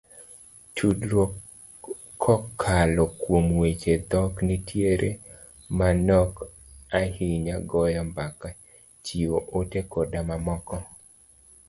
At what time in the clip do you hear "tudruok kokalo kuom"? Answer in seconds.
0.75-3.45